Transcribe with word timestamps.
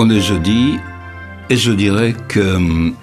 On 0.00 0.10
est 0.10 0.20
jeudi 0.20 0.76
et 1.50 1.56
je 1.56 1.72
dirais 1.72 2.14
que 2.28 2.38
hum, 2.38 2.94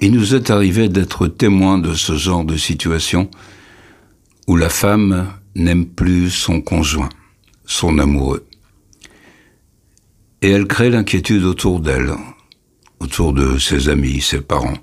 il 0.00 0.12
nous 0.12 0.34
est 0.34 0.48
arrivé 0.48 0.88
d'être 0.88 1.26
témoins 1.26 1.76
de 1.76 1.92
ce 1.92 2.16
genre 2.16 2.46
de 2.46 2.56
situation 2.56 3.30
où 4.46 4.56
la 4.56 4.70
femme 4.70 5.34
n'aime 5.54 5.84
plus 5.84 6.30
son 6.30 6.62
conjoint, 6.62 7.10
son 7.66 7.98
amoureux. 7.98 8.46
Et 10.40 10.48
elle 10.48 10.66
crée 10.66 10.88
l'inquiétude 10.88 11.44
autour 11.44 11.80
d'elle, 11.80 12.14
autour 12.98 13.34
de 13.34 13.58
ses 13.58 13.90
amis, 13.90 14.22
ses 14.22 14.40
parents. 14.40 14.78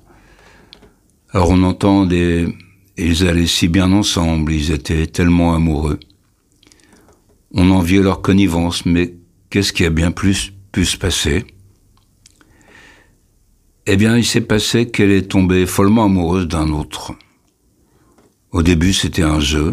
Alors 1.32 1.50
on 1.50 1.64
entend 1.64 2.06
des 2.06 2.56
ils 2.98 3.28
allaient 3.28 3.48
si 3.48 3.68
bien 3.68 3.92
ensemble, 3.94 4.54
ils 4.54 4.70
étaient 4.70 5.08
tellement 5.08 5.56
amoureux. 5.56 6.00
On 7.52 7.72
enviait 7.72 8.04
leur 8.04 8.22
connivence, 8.22 8.86
mais 8.86 9.16
qu'est-ce 9.50 9.74
qui 9.74 9.86
a 9.86 9.90
bien 9.90 10.12
plus 10.12 10.54
pu 10.74 10.86
se 10.86 10.98
passer 10.98 11.46
Eh 13.86 13.96
bien, 13.96 14.18
il 14.18 14.26
s'est 14.26 14.42
passé 14.42 14.90
qu'elle 14.90 15.12
est 15.12 15.30
tombée 15.30 15.66
follement 15.66 16.06
amoureuse 16.06 16.48
d'un 16.48 16.70
autre. 16.72 17.14
Au 18.52 18.64
début, 18.64 18.92
c'était 18.92 19.24
un 19.24 19.40
jeu, 19.40 19.72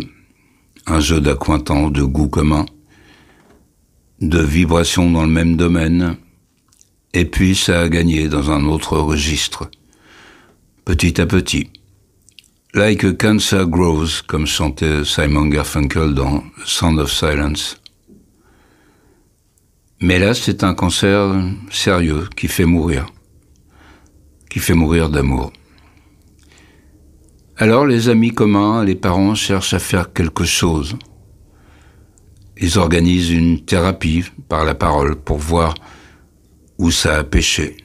un 0.87 1.01
jeu 1.01 1.21
d'acquaintance, 1.21 1.91
de 1.91 2.03
goût 2.03 2.29
commun, 2.29 2.67
de 4.21 4.41
vibrations 4.41 5.11
dans 5.11 5.25
le 5.25 5.31
même 5.31 5.57
domaine, 5.57 6.17
et 7.15 7.25
puis 7.25 7.57
ça 7.57 7.81
a 7.81 7.89
gagné 7.89 8.29
dans 8.29 8.51
un 8.51 8.67
autre 8.67 8.98
registre, 8.98 9.71
petit 10.85 11.19
à 11.21 11.27
petit. 11.27 11.71
Like 12.75 13.05
a 13.05 13.15
cancer 13.15 13.67
grows, 13.67 14.23
comme 14.27 14.47
chantait 14.47 15.05
Simon 15.05 15.47
Garfunkel 15.47 16.15
dans 16.15 16.45
Sound 16.67 17.01
of 17.01 17.11
Silence. 17.11 17.80
Mais 20.03 20.19
là, 20.19 20.33
c'est 20.33 20.65
un 20.65 20.75
cancer 20.75 21.34
sérieux 21.70 22.27
qui 22.34 22.48
fait 22.48 22.65
mourir, 22.65 23.06
qui 24.48 24.59
fait 24.59 24.75
mourir 24.75 25.11
d'amour. 25.11 25.53
Alors 27.59 27.84
les 27.84 28.09
amis 28.09 28.31
communs, 28.31 28.83
les 28.83 28.95
parents 28.95 29.34
cherchent 29.34 29.75
à 29.75 29.79
faire 29.79 30.15
quelque 30.15 30.45
chose. 30.45 30.97
Ils 32.57 32.79
organisent 32.79 33.31
une 33.31 33.62
thérapie 33.62 34.25
par 34.48 34.65
la 34.65 34.75
parole 34.75 35.17
pour 35.17 35.37
voir 35.37 35.75
où 36.79 36.91
ça 36.91 37.19
a 37.19 37.25
péché 37.25 37.77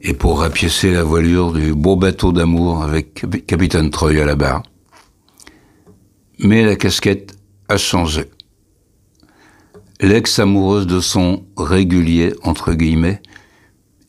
et 0.00 0.14
pour 0.14 0.40
rapiécer 0.40 0.90
la 0.90 1.04
voilure 1.04 1.52
du 1.52 1.72
beau 1.74 1.94
bateau 1.94 2.32
d'amour 2.32 2.82
avec 2.82 3.24
Capitaine 3.46 3.90
Troy 3.90 4.20
à 4.20 4.24
la 4.24 4.34
barre. 4.34 4.64
Mais 6.40 6.64
la 6.64 6.74
casquette 6.74 7.36
a 7.68 7.76
changé. 7.76 8.24
L'ex-amoureuse 10.02 10.88
de 10.88 10.98
son 10.98 11.46
régulier, 11.56 12.34
entre 12.42 12.72
guillemets, 12.72 13.22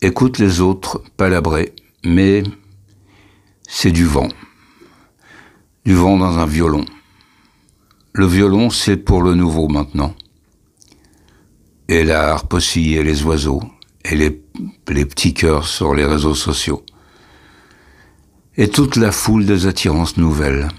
écoute 0.01 0.39
les 0.39 0.59
autres 0.59 1.03
palabrer, 1.17 1.75
mais 2.03 2.41
c'est 3.67 3.91
du 3.91 4.05
vent. 4.05 4.27
Du 5.85 5.93
vent 5.93 6.17
dans 6.17 6.39
un 6.39 6.47
violon. 6.47 6.83
Le 8.11 8.25
violon, 8.25 8.71
c'est 8.71 8.97
pour 8.97 9.21
le 9.21 9.35
nouveau 9.35 9.67
maintenant. 9.67 10.15
Et 11.89 12.03
la 12.03 12.31
harpe 12.31 12.55
aussi, 12.55 12.95
et 12.95 13.03
les 13.03 13.21
oiseaux, 13.21 13.61
et 14.03 14.15
les, 14.15 14.41
les 14.87 15.05
petits 15.05 15.35
cœurs 15.35 15.67
sur 15.67 15.93
les 15.93 16.05
réseaux 16.05 16.33
sociaux. 16.33 16.83
Et 18.57 18.67
toute 18.67 18.95
la 18.95 19.11
foule 19.11 19.45
des 19.45 19.67
attirances 19.67 20.17
nouvelles. 20.17 20.69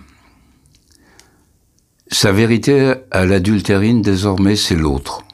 Sa 2.14 2.30
vérité 2.30 2.94
à 3.10 3.26
l'adultérine 3.26 4.00
désormais 4.00 4.54
c'est 4.54 4.76
l'autre. 4.76 5.24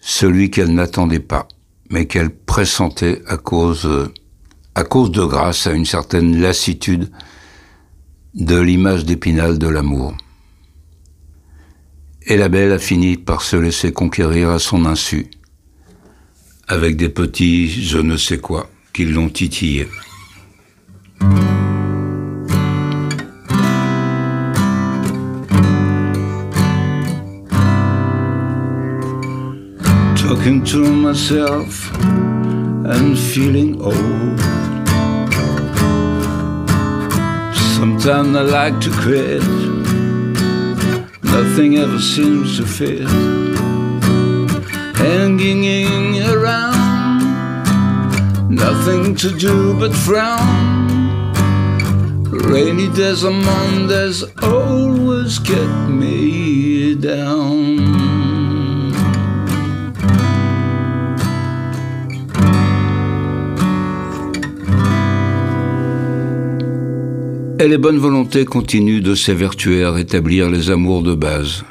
Celui 0.00 0.48
qu'elle 0.48 0.72
n'attendait 0.72 1.18
pas, 1.18 1.48
mais 1.90 2.06
qu'elle 2.06 2.30
pressentait 2.30 3.20
à 3.26 3.36
cause, 3.36 3.82
de 3.82 5.24
grâce 5.24 5.66
à 5.66 5.72
une 5.72 5.86
certaine 5.86 6.40
lassitude 6.40 7.10
de 8.34 8.56
l'image 8.56 9.04
d'épinal 9.04 9.58
de 9.58 9.66
l'amour. 9.66 10.16
Et 12.26 12.36
la 12.36 12.48
belle 12.48 12.70
a 12.70 12.78
fini 12.78 13.16
par 13.16 13.42
se 13.42 13.56
laisser 13.56 13.92
conquérir 13.92 14.50
à 14.50 14.60
son 14.60 14.86
insu 14.86 15.26
avec 16.68 16.96
des 16.96 17.08
petits 17.08 17.68
je 17.82 17.98
ne 17.98 18.16
sais 18.16 18.38
quoi 18.38 18.70
qui 18.92 19.04
l'ont 19.04 19.30
titillé. 19.30 19.88
Myself 31.14 31.94
and 32.92 33.16
feeling 33.16 33.80
old. 33.80 34.40
Sometimes 37.76 38.36
I 38.36 38.42
like 38.42 38.80
to 38.80 38.90
quit. 39.04 39.44
Nothing 41.22 41.76
ever 41.76 42.00
seems 42.00 42.56
to 42.56 42.66
fit. 42.66 43.08
hanging 44.96 46.20
around, 46.34 47.22
nothing 48.50 49.14
to 49.14 49.30
do 49.38 49.78
but 49.78 49.94
frown. 49.94 50.42
Rainy 52.50 52.88
days 52.92 53.22
and 53.22 53.40
Mondays 53.44 54.24
always 54.42 55.38
kept 55.38 55.88
me 55.88 56.96
down. 56.96 57.53
Et 67.60 67.68
les 67.68 67.78
bonnes 67.78 67.98
volontés 67.98 68.44
continuent 68.44 69.00
de 69.00 69.14
s'évertuer 69.14 69.84
à 69.84 69.92
rétablir 69.92 70.50
les 70.50 70.70
amours 70.70 71.02
de 71.02 71.14
base. 71.14 71.62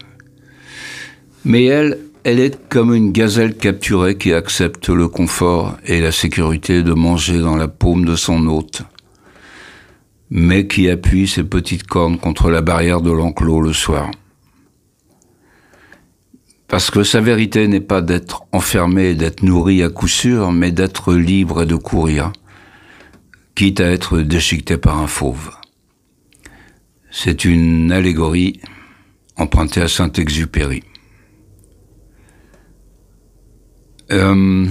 Mais 1.43 1.65
elle, 1.65 1.99
elle 2.23 2.39
est 2.39 2.57
comme 2.69 2.93
une 2.93 3.11
gazelle 3.11 3.57
capturée 3.57 4.17
qui 4.17 4.33
accepte 4.33 4.87
le 4.87 5.09
confort 5.09 5.77
et 5.85 5.99
la 5.99 6.13
sécurité 6.13 6.83
de 6.83 6.93
manger 6.93 7.39
dans 7.39 7.57
la 7.57 7.67
paume 7.67 8.05
de 8.05 8.15
son 8.15 8.47
hôte, 8.47 8.83
mais 10.29 10.67
qui 10.67 10.89
appuie 10.89 11.27
ses 11.27 11.43
petites 11.43 11.85
cornes 11.85 12.17
contre 12.17 12.49
la 12.49 12.61
barrière 12.61 13.01
de 13.01 13.11
l'enclos 13.11 13.61
le 13.61 13.73
soir. 13.73 14.09
Parce 16.69 16.89
que 16.91 17.03
sa 17.03 17.19
vérité 17.19 17.67
n'est 17.67 17.81
pas 17.81 18.01
d'être 18.01 18.43
enfermé 18.53 19.09
et 19.09 19.15
d'être 19.15 19.43
nourri 19.43 19.83
à 19.83 19.89
coup 19.89 20.07
sûr, 20.07 20.53
mais 20.53 20.71
d'être 20.71 21.13
libre 21.13 21.63
et 21.63 21.67
de 21.67 21.75
courir, 21.75 22.31
quitte 23.53 23.81
à 23.81 23.91
être 23.91 24.19
déchiqueté 24.19 24.77
par 24.77 24.97
un 24.97 25.07
fauve. 25.07 25.51
C'est 27.15 27.45
une 27.45 27.91
allégorie 27.91 28.59
empruntée 29.37 29.81
à 29.81 29.87
Saint-Exupéry. 29.87 30.81
Euh, 34.11 34.65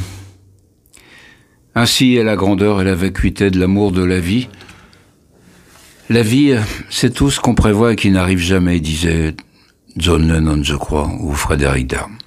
ainsi 1.76 2.16
est 2.16 2.24
la 2.24 2.34
grandeur 2.34 2.80
et 2.80 2.84
la 2.84 2.96
vacuité 2.96 3.48
de 3.48 3.60
l'amour 3.60 3.92
de 3.92 4.02
la 4.02 4.18
vie. 4.18 4.48
La 6.10 6.22
vie, 6.22 6.56
c'est 6.90 7.14
tout 7.14 7.30
ce 7.30 7.38
qu'on 7.38 7.54
prévoit 7.54 7.92
et 7.92 7.96
qui 7.96 8.10
n'arrive 8.10 8.40
jamais, 8.40 8.80
disait 8.80 9.36
John 9.96 10.26
Lennon, 10.26 10.64
je 10.64 10.74
crois, 10.74 11.08
ou 11.20 11.32
Frédéric 11.34 11.86
Darm. 11.86 12.18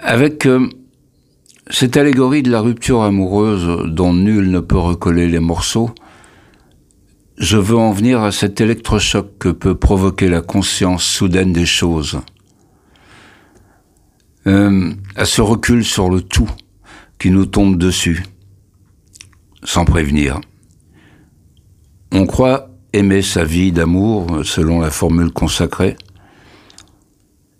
Avec 0.00 0.44
euh, 0.44 0.68
cette 1.70 1.96
allégorie 1.96 2.42
de 2.42 2.50
la 2.50 2.60
rupture 2.60 3.00
amoureuse 3.00 3.86
dont 3.86 4.12
nul 4.12 4.50
ne 4.50 4.60
peut 4.60 4.76
recoller 4.78 5.26
les 5.26 5.40
morceaux, 5.40 5.90
je 7.38 7.56
veux 7.56 7.76
en 7.76 7.92
venir 7.92 8.22
à 8.22 8.32
cet 8.32 8.60
électrochoc 8.60 9.38
que 9.38 9.48
peut 9.48 9.76
provoquer 9.76 10.28
la 10.28 10.40
conscience 10.40 11.04
soudaine 11.04 11.52
des 11.52 11.66
choses. 11.66 12.20
Euh, 14.46 14.92
à 15.14 15.24
ce 15.24 15.40
recul 15.40 15.84
sur 15.84 16.10
le 16.10 16.20
tout 16.20 16.50
qui 17.18 17.30
nous 17.30 17.46
tombe 17.46 17.76
dessus, 17.76 18.24
sans 19.62 19.84
prévenir. 19.84 20.40
On 22.12 22.26
croit 22.26 22.70
aimer 22.92 23.22
sa 23.22 23.44
vie 23.44 23.70
d'amour, 23.70 24.40
selon 24.44 24.80
la 24.80 24.90
formule 24.90 25.30
consacrée, 25.30 25.96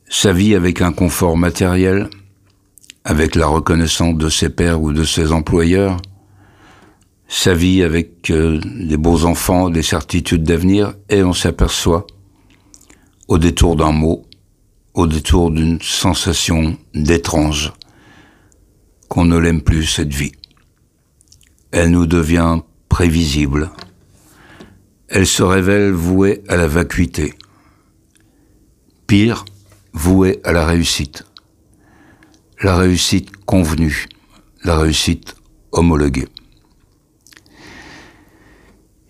sa 0.08 0.32
vie 0.32 0.54
avec 0.54 0.80
un 0.80 0.92
confort 0.92 1.36
matériel, 1.36 2.08
avec 3.04 3.34
la 3.34 3.46
reconnaissance 3.46 4.16
de 4.16 4.28
ses 4.28 4.48
pères 4.48 4.82
ou 4.82 4.92
de 4.92 5.04
ses 5.04 5.32
employeurs, 5.32 5.98
sa 7.28 7.52
vie 7.52 7.82
avec 7.82 8.30
euh, 8.30 8.58
des 8.64 8.96
beaux 8.96 9.26
enfants, 9.26 9.68
des 9.68 9.82
certitudes 9.82 10.42
d'avenir, 10.42 10.94
et 11.10 11.22
on 11.22 11.34
s'aperçoit, 11.34 12.06
au 13.28 13.36
détour 13.36 13.76
d'un 13.76 13.92
mot, 13.92 14.26
au 14.94 15.06
détour 15.06 15.50
d'une 15.50 15.80
sensation 15.82 16.76
d'étrange, 16.94 17.74
qu'on 19.08 19.26
ne 19.26 19.36
l'aime 19.36 19.60
plus 19.60 19.84
cette 19.84 20.12
vie. 20.12 20.32
Elle 21.70 21.90
nous 21.90 22.06
devient 22.06 22.60
prévisible. 22.88 23.70
Elle 25.08 25.26
se 25.26 25.42
révèle 25.42 25.92
vouée 25.92 26.42
à 26.48 26.56
la 26.56 26.66
vacuité. 26.66 27.34
Pire, 29.06 29.44
vouée 29.92 30.40
à 30.44 30.52
la 30.52 30.66
réussite. 30.66 31.24
La 32.62 32.76
réussite 32.76 33.30
convenue, 33.44 34.06
la 34.64 34.78
réussite 34.78 35.36
homologuée. 35.72 36.28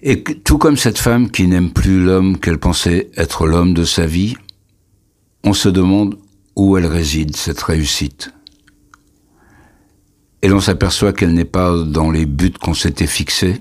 Et 0.00 0.22
tout 0.22 0.58
comme 0.58 0.76
cette 0.76 0.98
femme 0.98 1.30
qui 1.30 1.46
n'aime 1.46 1.72
plus 1.72 2.04
l'homme 2.04 2.38
qu'elle 2.38 2.58
pensait 2.58 3.10
être 3.16 3.46
l'homme 3.46 3.74
de 3.74 3.84
sa 3.84 4.06
vie, 4.06 4.36
on 5.42 5.52
se 5.52 5.68
demande 5.68 6.18
où 6.54 6.76
elle 6.76 6.86
réside, 6.86 7.36
cette 7.36 7.60
réussite. 7.60 8.32
Et 10.42 10.48
l'on 10.48 10.60
s'aperçoit 10.60 11.12
qu'elle 11.12 11.34
n'est 11.34 11.44
pas 11.44 11.82
dans 11.82 12.12
les 12.12 12.26
buts 12.26 12.52
qu'on 12.52 12.74
s'était 12.74 13.08
fixés, 13.08 13.60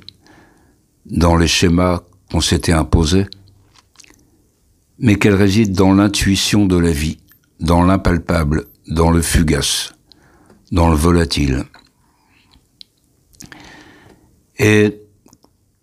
dans 1.05 1.37
les 1.37 1.47
schémas 1.47 2.01
qu'on 2.31 2.41
s'était 2.41 2.73
imposés, 2.73 3.25
mais 4.99 5.15
qu'elle 5.15 5.35
réside 5.35 5.73
dans 5.73 5.93
l'intuition 5.93 6.65
de 6.65 6.77
la 6.77 6.91
vie, 6.91 7.17
dans 7.59 7.83
l'impalpable, 7.83 8.65
dans 8.87 9.09
le 9.09 9.23
fugace, 9.23 9.93
dans 10.71 10.89
le 10.89 10.95
volatile. 10.95 11.63
Et 14.59 15.06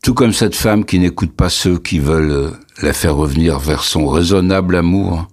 tout 0.05 0.13
comme 0.13 0.35
cette 0.35 0.55
femme 0.55 0.85
qui 0.85 0.99
n'écoute 0.99 1.33
pas 1.33 1.49
ceux 1.49 1.79
qui 1.79 1.99
veulent 1.99 2.53
la 2.83 2.93
faire 2.93 3.17
revenir 3.17 3.59
vers 3.59 3.83
son 3.83 4.07
raisonnable 4.07 4.77
amour, 4.77 5.27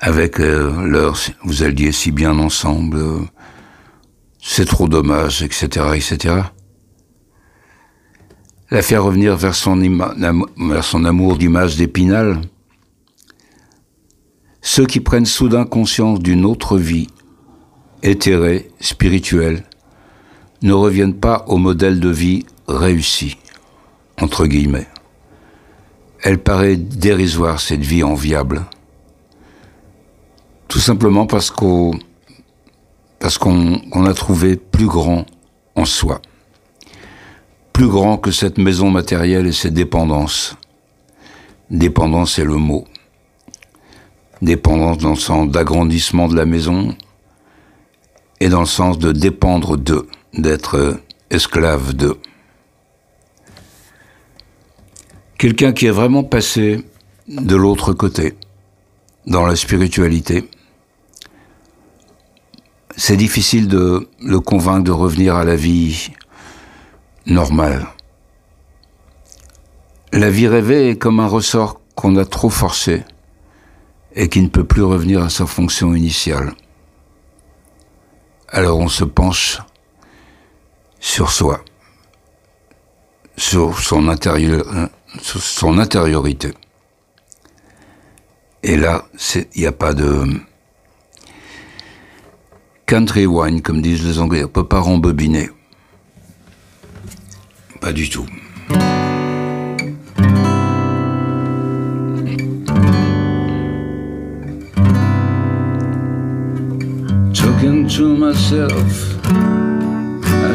avec 0.00 0.40
euh, 0.40 0.84
leur 0.84 1.16
vous 1.44 1.62
alliez 1.62 1.92
si 1.92 2.10
bien 2.10 2.36
ensemble, 2.40 3.00
c'est 4.40 4.64
trop 4.64 4.88
dommage, 4.88 5.44
etc., 5.44 5.90
etc. 5.94 6.34
La 8.72 8.82
faire 8.82 9.04
revenir 9.04 9.36
vers 9.36 9.54
son, 9.54 9.76
vers 10.58 10.84
son 10.84 11.04
amour 11.04 11.36
d'image 11.36 11.76
d'épinal. 11.76 12.40
Ceux 14.60 14.86
qui 14.86 14.98
prennent 14.98 15.24
soudain 15.24 15.66
conscience 15.66 16.18
d'une 16.18 16.44
autre 16.44 16.78
vie, 16.78 17.06
éthérée, 18.02 18.72
spirituelle, 18.80 19.62
ne 20.62 20.72
reviennent 20.72 21.14
pas 21.18 21.44
au 21.46 21.58
modèle 21.58 22.00
de 22.00 22.08
vie 22.08 22.44
réussi, 22.68 23.38
entre 24.20 24.46
guillemets. 24.46 24.88
Elle 26.22 26.38
paraît 26.38 26.76
dérisoire, 26.76 27.60
cette 27.60 27.80
vie 27.80 28.04
enviable. 28.04 28.64
Tout 30.68 30.78
simplement 30.78 31.26
parce 31.26 31.50
qu'on 31.50 31.98
parce 33.18 33.38
qu'on 33.38 33.80
trouvé 34.14 34.56
plus 34.56 34.86
grand 34.86 35.26
en 35.76 35.84
soi. 35.84 36.20
Plus 37.72 37.86
grand 37.88 38.18
que 38.18 38.30
cette 38.30 38.58
maison 38.58 38.90
matérielle 38.90 39.46
et 39.46 39.52
ses 39.52 39.70
dépendances. 39.70 40.56
Dépendance 41.70 42.38
est 42.38 42.44
le 42.44 42.56
mot. 42.56 42.84
Dépendance 44.42 44.98
dans 44.98 45.10
le 45.10 45.16
sens 45.16 45.48
d'agrandissement 45.48 46.26
de 46.26 46.36
la 46.36 46.44
maison 46.44 46.96
et 48.40 48.48
dans 48.48 48.60
le 48.60 48.66
sens 48.66 48.98
de 48.98 49.12
dépendre 49.12 49.76
d'eux, 49.76 50.08
d'être 50.34 51.00
esclave 51.30 51.94
d'eux. 51.94 52.18
Quelqu'un 55.42 55.72
qui 55.72 55.86
est 55.86 55.90
vraiment 55.90 56.22
passé 56.22 56.86
de 57.26 57.56
l'autre 57.56 57.92
côté, 57.92 58.36
dans 59.26 59.44
la 59.44 59.56
spiritualité, 59.56 60.48
c'est 62.96 63.16
difficile 63.16 63.66
de 63.66 64.08
le 64.20 64.38
convaincre 64.38 64.84
de 64.84 64.92
revenir 64.92 65.34
à 65.34 65.42
la 65.42 65.56
vie 65.56 66.12
normale. 67.26 67.88
La 70.12 70.30
vie 70.30 70.46
rêvée 70.46 70.90
est 70.90 70.96
comme 70.96 71.18
un 71.18 71.26
ressort 71.26 71.80
qu'on 71.96 72.14
a 72.18 72.24
trop 72.24 72.48
forcé 72.48 73.02
et 74.14 74.28
qui 74.28 74.42
ne 74.42 74.48
peut 74.48 74.62
plus 74.62 74.84
revenir 74.84 75.24
à 75.24 75.28
sa 75.28 75.46
fonction 75.46 75.92
initiale. 75.92 76.52
Alors 78.48 78.78
on 78.78 78.86
se 78.86 79.02
penche 79.02 79.58
sur 81.00 81.32
soi, 81.32 81.64
sur 83.36 83.80
son, 83.80 84.06
intérieur, 84.06 84.64
sur 84.64 84.88
son 85.20 85.78
intériorité. 85.78 86.52
Et 88.62 88.76
là, 88.76 89.04
il 89.54 89.60
n'y 89.60 89.66
a 89.66 89.72
pas 89.72 89.92
de 89.92 90.24
country 92.86 93.26
wine, 93.26 93.62
comme 93.62 93.82
disent 93.82 94.04
les 94.04 94.18
Anglais. 94.18 94.44
On 94.44 94.48
peut 94.48 94.66
pas 94.66 94.80
rembobiner. 94.80 95.50
Pas 97.80 97.92
du 97.92 98.08
tout. 98.08 98.26
Talking 107.34 107.88
to 107.88 108.16
myself 108.16 109.12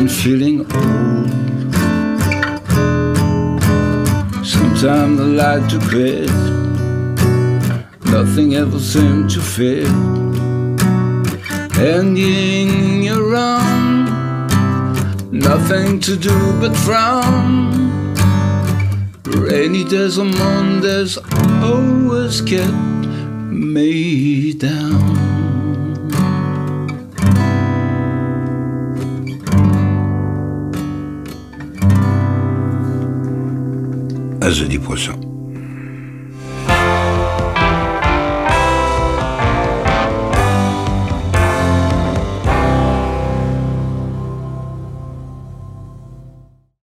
feeling 0.07 0.65
old. 0.73 1.56
Sometimes 4.79 5.19
I 5.19 5.23
like 5.23 5.69
to 5.69 5.79
quit. 5.89 6.29
Nothing 8.11 8.53
ever 8.53 8.77
seemed 8.77 9.31
to 9.31 9.41
fit. 9.41 9.87
hanging 11.73 13.09
around, 13.09 14.05
nothing 15.31 15.99
to 16.01 16.15
do 16.15 16.53
but 16.59 16.75
frown. 16.85 18.13
Rainy 19.25 19.83
days 19.83 20.19
or 20.19 20.25
Mondays 20.25 21.17
always 21.63 22.41
kept 22.41 23.07
me 23.49 24.53
down. 24.53 25.26
À 34.47 34.49
jeudi 34.49 34.79
prochain. 34.79 35.26